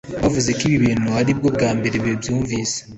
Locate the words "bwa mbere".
1.55-1.95